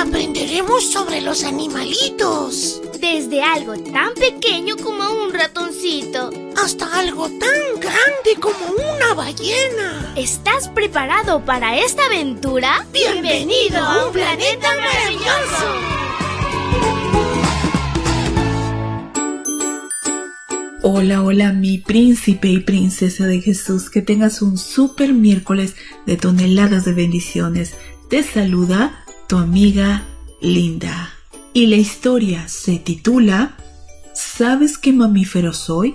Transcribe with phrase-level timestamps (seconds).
[0.00, 2.80] aprenderemos sobre los animalitos.
[3.00, 6.30] Desde algo tan pequeño como un ratoncito.
[6.56, 8.58] Hasta algo tan grande como
[8.94, 10.14] una ballena.
[10.16, 12.86] ¿Estás preparado para esta aventura?
[12.92, 15.66] ¡Bienvenido a un planeta maravilloso!
[20.82, 23.90] Hola, hola, mi príncipe y princesa de Jesús.
[23.90, 25.74] Que tengas un super miércoles
[26.06, 27.74] de toneladas de bendiciones.
[28.08, 30.08] Te saluda tu amiga
[30.40, 31.10] Linda.
[31.52, 33.56] Y la historia se titula
[34.12, 35.94] ¿Sabes qué mamífero soy?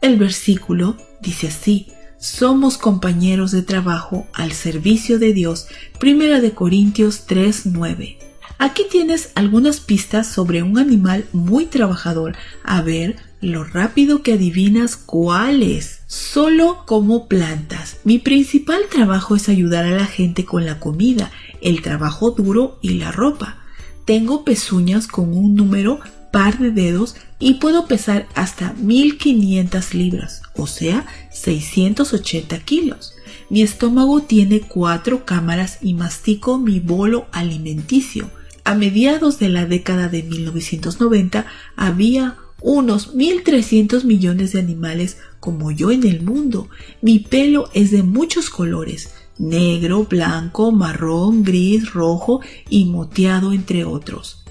[0.00, 5.66] El versículo dice así: Somos compañeros de trabajo al servicio de Dios.
[6.00, 8.16] Primera de Corintios 3:9.
[8.58, 12.36] Aquí tienes algunas pistas sobre un animal muy trabajador.
[12.62, 16.00] A ver lo rápido que adivinas cuál es.
[16.06, 17.98] Solo como plantas.
[18.04, 22.90] Mi principal trabajo es ayudar a la gente con la comida, el trabajo duro y
[22.94, 23.58] la ropa.
[24.04, 26.00] Tengo pezuñas con un número
[26.30, 33.14] par de dedos y puedo pesar hasta 1500 libras, o sea, 680 kilos.
[33.50, 38.30] Mi estómago tiene cuatro cámaras y mastico mi bolo alimenticio.
[38.64, 41.44] A mediados de la década de 1990
[41.76, 46.70] había unos 1.300 millones de animales como yo en el mundo.
[47.02, 54.44] Mi pelo es de muchos colores, negro, blanco, marrón, gris, rojo y moteado entre otros.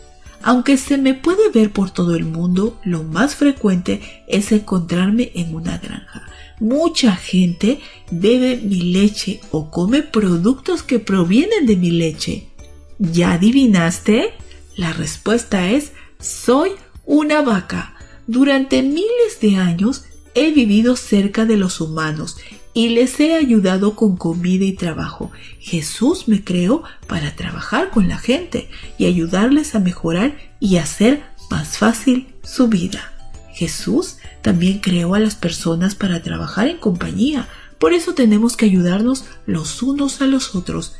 [0.43, 5.55] Aunque se me puede ver por todo el mundo, lo más frecuente es encontrarme en
[5.55, 6.27] una granja.
[6.59, 7.79] Mucha gente
[8.11, 12.52] bebe mi leche o come productos que provienen de mi leche.
[12.99, 14.33] ¿Ya adivinaste?
[14.75, 16.71] La respuesta es soy
[17.05, 17.95] una vaca.
[18.27, 22.37] Durante miles de años he vivido cerca de los humanos
[22.73, 25.31] y les he ayudado con comida y trabajo.
[25.59, 31.77] Jesús me creó para trabajar con la gente y ayudarles a mejorar y hacer más
[31.77, 33.13] fácil su vida.
[33.53, 37.47] Jesús también creó a las personas para trabajar en compañía.
[37.77, 40.95] Por eso tenemos que ayudarnos los unos a los otros.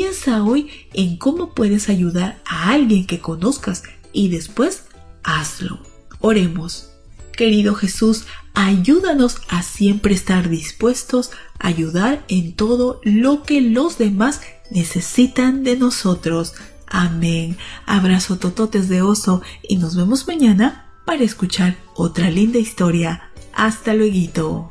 [0.00, 3.82] Piensa hoy en cómo puedes ayudar a alguien que conozcas
[4.12, 4.84] y después
[5.24, 5.80] hazlo.
[6.20, 6.90] Oremos.
[7.32, 14.40] Querido Jesús, ayúdanos a siempre estar dispuestos a ayudar en todo lo que los demás
[14.70, 16.54] necesitan de nosotros.
[16.86, 17.56] Amén.
[17.84, 23.32] Abrazo tototes de oso y nos vemos mañana para escuchar otra linda historia.
[23.52, 24.70] Hasta luego.